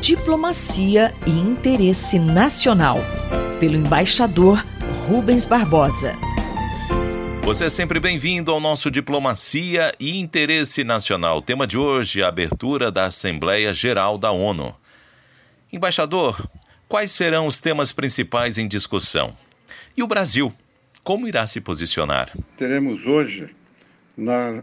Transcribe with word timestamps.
Diplomacia 0.00 1.14
e 1.26 1.30
Interesse 1.30 2.18
Nacional, 2.18 2.98
pelo 3.60 3.76
embaixador 3.76 4.64
Rubens 5.06 5.44
Barbosa. 5.44 6.14
Você 7.42 7.64
é 7.64 7.70
sempre 7.70 7.98
bem-vindo 7.98 8.50
ao 8.50 8.60
nosso 8.60 8.90
Diplomacia 8.90 9.92
e 9.98 10.18
Interesse 10.18 10.84
Nacional. 10.84 11.42
tema 11.42 11.66
de 11.66 11.76
hoje, 11.76 12.22
a 12.22 12.28
abertura 12.28 12.90
da 12.90 13.06
Assembleia 13.06 13.74
Geral 13.74 14.16
da 14.16 14.30
ONU. 14.30 14.74
Embaixador, 15.72 16.46
quais 16.88 17.10
serão 17.10 17.46
os 17.46 17.58
temas 17.58 17.92
principais 17.92 18.58
em 18.58 18.68
discussão? 18.68 19.34
E 19.96 20.02
o 20.02 20.06
Brasil, 20.06 20.52
como 21.02 21.26
irá 21.26 21.46
se 21.46 21.60
posicionar? 21.60 22.30
Teremos 22.56 23.06
hoje, 23.06 23.48
nas 24.16 24.62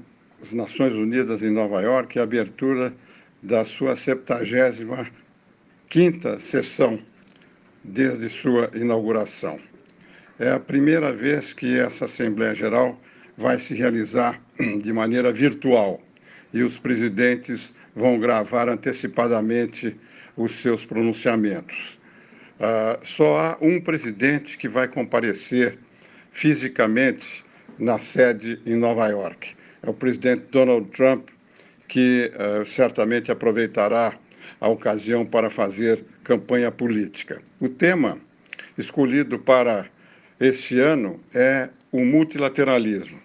Nações 0.51 0.93
Unidas 0.93 1.41
em 1.41 1.51
Nova 1.51 1.81
York, 1.81 2.17
a 2.19 2.23
abertura 2.23 2.93
da 3.45 3.63
sua 3.63 3.95
75 3.95 5.05
quinta 5.87 6.39
sessão 6.39 6.99
desde 7.83 8.27
sua 8.27 8.71
inauguração. 8.73 9.59
É 10.39 10.51
a 10.51 10.59
primeira 10.59 11.13
vez 11.13 11.53
que 11.53 11.79
essa 11.79 12.05
Assembleia 12.05 12.55
Geral 12.55 12.99
vai 13.37 13.59
se 13.59 13.75
realizar 13.75 14.41
de 14.81 14.91
maneira 14.91 15.31
virtual 15.31 16.01
e 16.53 16.63
os 16.63 16.79
presidentes 16.79 17.71
vão 17.95 18.19
gravar 18.19 18.67
antecipadamente 18.67 19.95
os 20.35 20.51
seus 20.59 20.83
pronunciamentos. 20.83 21.99
Uh, 22.59 23.05
só 23.05 23.37
há 23.37 23.57
um 23.61 23.79
presidente 23.79 24.57
que 24.57 24.67
vai 24.67 24.87
comparecer 24.87 25.77
fisicamente 26.31 27.45
na 27.77 27.99
sede 27.99 28.59
em 28.65 28.75
Nova 28.75 29.07
York. 29.07 29.55
É 29.83 29.89
o 29.89 29.93
presidente 29.93 30.45
Donald 30.51 30.89
Trump, 30.89 31.29
que 31.87 32.31
uh, 32.35 32.65
certamente 32.65 33.31
aproveitará 33.31 34.17
a 34.59 34.67
ocasião 34.67 35.25
para 35.25 35.49
fazer 35.49 36.03
campanha 36.23 36.71
política. 36.71 37.41
O 37.59 37.69
tema 37.69 38.17
escolhido 38.77 39.39
para 39.39 39.87
este 40.39 40.79
ano 40.79 41.19
é 41.33 41.69
o 41.91 42.03
multilateralismo. 42.03 43.19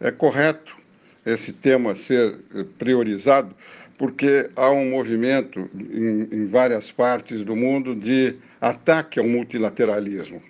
É 0.00 0.10
correto 0.10 0.76
esse 1.24 1.52
tema 1.52 1.96
ser 1.96 2.36
priorizado, 2.78 3.54
porque 3.96 4.50
há 4.56 4.70
um 4.70 4.90
movimento 4.90 5.68
em, 5.74 6.28
em 6.30 6.46
várias 6.46 6.92
partes 6.92 7.44
do 7.44 7.56
mundo 7.56 7.94
de 7.94 8.34
ataque 8.60 9.18
ao 9.18 9.26
multilateralismo, 9.26 10.42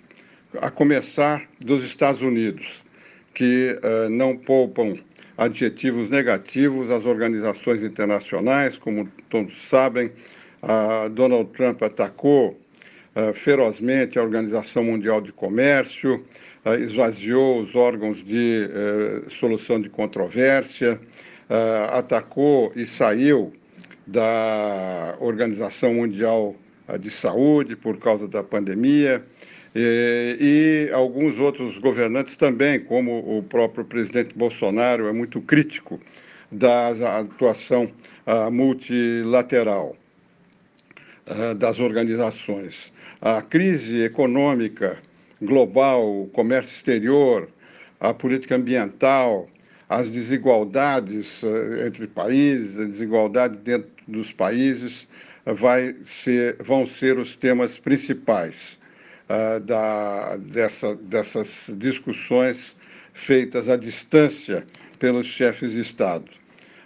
a 0.61 0.69
começar 0.69 1.47
dos 1.59 1.83
Estados 1.83 2.21
Unidos, 2.21 2.83
que 3.33 3.77
uh, 3.83 4.09
não 4.09 4.35
poupam 4.37 4.97
adjetivos 5.37 6.09
negativos 6.09 6.89
às 6.89 7.05
organizações 7.05 7.83
internacionais, 7.83 8.77
como 8.77 9.09
todos 9.29 9.53
sabem, 9.67 10.11
Donald 11.11 11.51
Trump 11.51 11.81
atacou 11.83 12.59
uh, 13.15 13.33
ferozmente 13.33 14.17
a 14.17 14.23
Organização 14.23 14.83
Mundial 14.83 15.21
de 15.21 15.31
Comércio, 15.31 16.25
uh, 16.65 16.73
esvaziou 16.73 17.61
os 17.61 17.75
órgãos 17.75 18.23
de 18.23 18.67
uh, 18.69 19.29
solução 19.29 19.79
de 19.79 19.89
controvérsia, 19.89 20.99
atacou 21.91 22.73
e 22.75 22.87
saiu 22.87 23.53
da 24.07 25.15
Organização 25.19 25.93
Mundial 25.93 26.55
de 26.99 27.11
Saúde 27.11 27.75
por 27.75 27.97
causa 27.97 28.27
da 28.27 28.41
pandemia. 28.41 29.23
E, 29.75 30.87
e, 30.89 30.93
alguns 30.93 31.37
outros 31.37 31.77
governantes 31.77 32.35
também, 32.37 32.79
como 32.79 33.37
o 33.37 33.43
próprio 33.43 33.83
presidente 33.83 34.33
Bolsonaro, 34.33 35.07
é 35.07 35.11
muito 35.11 35.41
crítico 35.41 35.99
da 36.49 37.19
atuação 37.19 37.91
uh, 38.25 38.49
multilateral. 38.49 39.97
Eh, 41.27 41.55
das 41.55 41.79
organizações. 41.79 42.93
A 43.19 43.41
crise 43.41 44.03
econômica 44.03 44.99
global, 45.41 46.21
o 46.21 46.27
comércio 46.27 46.71
exterior, 46.71 47.49
a 47.99 48.13
política 48.13 48.55
ambiental, 48.55 49.49
as 49.89 50.07
desigualdades 50.11 51.43
eh, 51.43 51.87
entre 51.87 52.05
países, 52.05 52.79
a 52.79 52.85
desigualdade 52.85 53.57
dentro 53.57 53.89
dos 54.07 54.31
países, 54.31 55.07
vai 55.47 55.95
ser, 56.05 56.57
vão 56.59 56.85
ser 56.85 57.17
os 57.17 57.35
temas 57.35 57.79
principais 57.79 58.77
uh, 59.29 59.59
da, 59.59 60.37
dessa, 60.37 60.95
dessas 60.95 61.71
discussões 61.77 62.75
feitas 63.13 63.69
à 63.69 63.75
distância 63.75 64.65
pelos 64.99 65.27
chefes 65.27 65.71
de 65.71 65.81
Estado. 65.81 66.25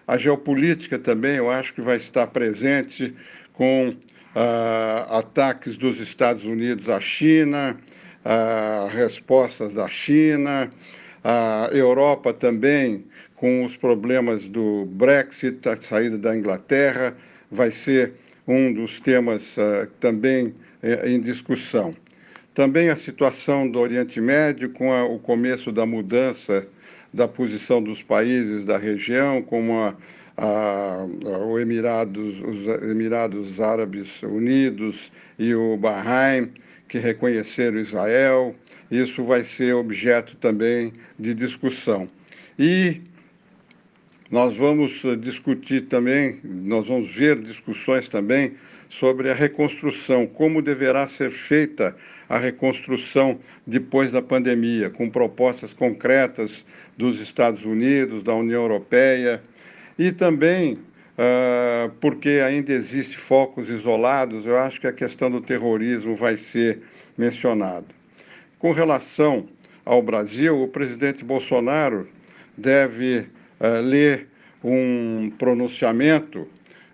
A 0.07 0.17
geopolítica 0.17 0.97
também, 0.97 1.35
eu 1.35 1.49
acho 1.49 1.73
que 1.73 1.81
vai 1.81 1.97
estar 1.97 2.27
presente 2.27 3.13
com 3.53 3.89
uh, 3.89 5.13
ataques 5.13 5.77
dos 5.77 5.99
Estados 5.99 6.43
Unidos 6.43 6.89
à 6.89 6.99
China, 6.99 7.77
uh, 8.25 8.87
respostas 8.87 9.73
da 9.73 9.87
China, 9.87 10.71
a 11.23 11.69
Europa 11.71 12.33
também 12.33 13.05
com 13.35 13.63
os 13.63 13.75
problemas 13.77 14.43
do 14.47 14.85
Brexit, 14.85 15.67
a 15.67 15.75
saída 15.77 16.17
da 16.17 16.35
Inglaterra, 16.35 17.15
vai 17.49 17.71
ser 17.71 18.13
um 18.47 18.73
dos 18.73 18.99
temas 18.99 19.55
uh, 19.57 19.87
também 19.99 20.53
eh, 20.81 21.09
em 21.09 21.21
discussão. 21.21 21.93
Também 22.53 22.89
a 22.89 22.95
situação 22.95 23.69
do 23.69 23.79
Oriente 23.79 24.19
Médio, 24.19 24.71
com 24.71 24.91
a, 24.91 25.05
o 25.05 25.19
começo 25.19 25.71
da 25.71 25.85
mudança 25.85 26.67
da 27.13 27.27
posição 27.27 27.81
dos 27.81 28.03
países 28.03 28.65
da 28.65 28.77
região, 28.77 29.41
como 29.41 29.79
a, 29.79 29.95
a, 30.37 31.05
a 31.05 31.61
Emirados, 31.61 32.41
os 32.41 32.83
Emirados 32.83 33.59
Árabes 33.59 34.21
Unidos 34.23 35.11
e 35.37 35.53
o 35.55 35.75
Bahrein, 35.77 36.51
que 36.87 36.99
reconheceram 36.99 37.79
Israel. 37.79 38.55
Isso 38.91 39.23
vai 39.23 39.43
ser 39.43 39.73
objeto 39.73 40.35
também 40.37 40.93
de 41.17 41.33
discussão. 41.33 42.07
E 42.57 43.01
nós 44.31 44.55
vamos 44.55 45.01
discutir 45.19 45.87
também, 45.87 46.39
nós 46.43 46.87
vamos 46.87 47.15
ver 47.15 47.41
discussões 47.41 48.07
também 48.07 48.53
sobre 48.89 49.29
a 49.29 49.33
reconstrução, 49.33 50.27
como 50.27 50.61
deverá 50.61 51.07
ser 51.07 51.29
feita 51.31 51.95
a 52.27 52.37
reconstrução 52.37 53.39
depois 53.65 54.11
da 54.11 54.21
pandemia, 54.21 54.89
com 54.89 55.09
propostas 55.09 55.73
concretas 55.73 56.63
dos 56.97 57.19
Estados 57.19 57.65
Unidos, 57.65 58.21
da 58.21 58.33
União 58.33 58.61
Europeia, 58.61 59.41
e 59.97 60.11
também 60.11 60.73
uh, 60.73 61.89
porque 61.99 62.41
ainda 62.45 62.71
existe 62.71 63.17
focos 63.17 63.69
isolados, 63.69 64.45
eu 64.45 64.57
acho 64.57 64.79
que 64.79 64.87
a 64.87 64.93
questão 64.93 65.29
do 65.29 65.41
terrorismo 65.41 66.15
vai 66.15 66.37
ser 66.37 66.79
mencionado. 67.17 67.87
Com 68.59 68.71
relação 68.71 69.47
ao 69.83 70.01
Brasil, 70.01 70.61
o 70.61 70.67
presidente 70.67 71.23
Bolsonaro 71.23 72.07
deve 72.57 73.27
uh, 73.59 73.81
ler 73.81 74.27
um 74.63 75.31
pronunciamento 75.37 76.41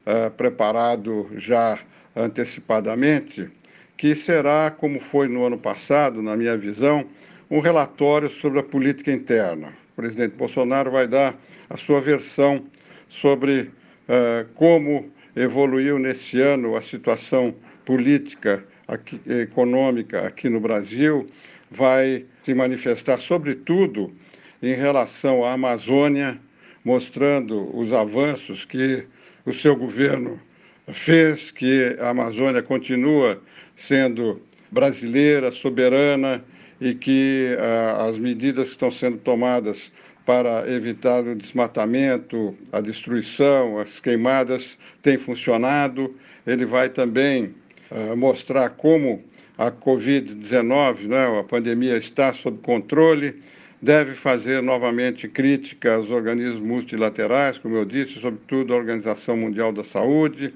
uh, 0.06 0.31
preparado 0.31 1.30
já 1.38 1.80
antecipadamente, 2.16 3.50
que 3.98 4.14
será, 4.16 4.72
como 4.72 5.00
foi 5.00 5.28
no 5.28 5.46
ano 5.46 5.58
passado, 5.58 6.22
na 6.22 6.36
minha 6.36 6.58
visão, 6.58 7.06
um 7.50 7.59
relatório 7.59 8.30
sobre 8.30 8.59
a 8.59 8.64
política 8.64 9.12
interna. 9.12 9.74
O 9.94 9.96
presidente 10.02 10.36
Bolsonaro 10.36 10.92
vai 10.92 11.08
dar 11.08 11.36
a 11.70 11.78
sua 11.78 12.02
versão 12.02 12.66
sobre 13.09 13.62
uh, 13.62 14.46
como 14.53 15.09
evoluiu 15.36 16.00
nesse 16.00 16.40
ano 16.40 16.76
a 16.76 16.82
situação 16.82 17.53
política, 17.84 18.64
aqui, 18.88 19.20
econômica 19.28 20.26
aqui 20.26 20.50
no 20.50 20.59
Brasil, 20.59 21.28
vai 21.70 22.26
se 22.44 22.53
manifestar, 22.53 23.20
sobretudo, 23.20 24.12
em 24.62 24.74
relação 24.74 25.44
à 25.44 25.53
Amazônia, 25.53 26.40
mostrando 26.85 27.75
os 27.75 27.91
avanços 27.91 28.63
que 28.63 29.03
o 29.46 29.51
seu 29.51 29.75
governo 29.75 30.40
fez, 30.94 31.49
que 31.52 31.97
a 31.99 32.09
Amazônia 32.09 32.61
continua 32.61 33.41
sendo 33.76 34.40
brasileira, 34.72 35.52
soberana 35.52 36.43
e 36.79 36.93
que 36.93 37.55
uh, 37.58 38.09
as 38.09 38.17
medidas 38.17 38.67
que 38.67 38.73
estão 38.73 38.91
sendo 38.91 39.17
tomadas 39.17 39.91
para 40.26 40.70
evitar 40.72 41.23
o 41.23 41.35
desmatamento, 41.35 42.55
a 42.72 42.82
destruição, 42.82 43.79
as 43.79 43.99
queimadas, 43.99 44.78
tem 45.02 45.17
funcionado. 45.17 46.16
Ele 46.46 46.66
vai 46.66 46.90
também 46.90 47.55
uh, 47.91 48.16
mostrar 48.16 48.70
como 48.72 49.23
a 49.58 49.72
Covid-19, 49.72 51.08
né, 51.08 51.40
a 51.40 51.43
pandemia 51.43 51.96
está 51.97 52.34
sob 52.34 52.58
controle, 52.61 53.41
deve 53.85 54.16
fazer 54.16 54.64
novamente 54.64 55.28
crítica 55.28 55.93
aos 55.93 56.09
organismos 56.09 56.59
multilaterais, 56.59 57.59
como 57.59 57.76
eu 57.76 57.85
disse, 57.85 58.20
sobretudo 58.20 58.73
a 58.73 58.78
Organização 58.78 59.37
Mundial 59.37 59.72
da 59.72 59.84
Saúde, 59.84 60.52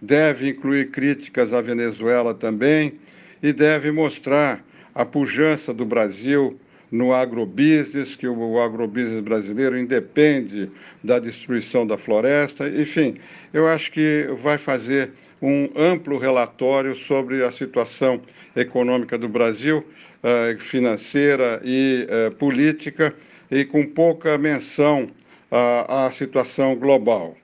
deve 0.00 0.48
incluir 0.48 0.90
críticas 0.90 1.52
à 1.52 1.60
Venezuela 1.60 2.34
também 2.34 2.94
e 3.40 3.52
deve 3.52 3.92
mostrar 3.92 4.64
a 4.92 5.04
pujança 5.04 5.72
do 5.72 5.84
Brasil 5.84 6.58
no 6.92 7.14
agrobusiness, 7.14 8.14
que 8.14 8.28
o 8.28 8.60
agrobusiness 8.60 9.22
brasileiro 9.22 9.78
independe 9.78 10.70
da 11.02 11.18
destruição 11.18 11.86
da 11.86 11.96
floresta. 11.96 12.68
Enfim, 12.68 13.16
eu 13.52 13.66
acho 13.66 13.90
que 13.90 14.28
vai 14.42 14.58
fazer 14.58 15.10
um 15.40 15.70
amplo 15.74 16.18
relatório 16.18 16.94
sobre 16.94 17.42
a 17.42 17.50
situação 17.50 18.20
econômica 18.54 19.16
do 19.16 19.28
Brasil, 19.28 19.82
eh, 20.22 20.56
financeira 20.60 21.60
e 21.64 22.06
eh, 22.08 22.30
política, 22.30 23.14
e 23.50 23.64
com 23.64 23.86
pouca 23.86 24.36
menção 24.38 25.10
à 25.50 26.10
situação 26.10 26.74
global. 26.74 27.36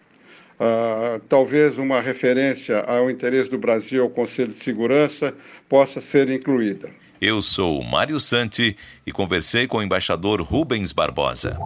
Uh, 0.59 1.21
talvez 1.29 1.79
uma 1.79 2.00
referência 2.00 2.81
ao 2.81 3.09
interesse 3.09 3.49
do 3.49 3.59
Brasil 3.59 4.03
ao 4.03 4.11
Conselho 4.11 4.53
de 4.53 4.65
Segurança 4.65 5.33
possa 5.69 6.00
ser 6.00 6.29
incluída. 6.31 6.91
Eu 7.20 7.43
sou 7.43 7.82
Mário 7.82 8.20
Santi 8.20 8.76
e 9.05 9.11
conversei 9.11 9.67
com 9.67 9.79
o 9.79 9.82
embaixador 9.82 10.41
Rubens 10.41 10.93
Barbosa. 10.93 11.59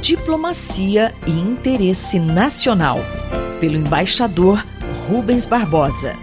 Diplomacia 0.00 1.14
e 1.26 1.32
interesse 1.32 2.18
nacional, 2.18 2.98
pelo 3.60 3.76
embaixador 3.76 4.64
Rubens 5.06 5.44
Barbosa. 5.44 6.16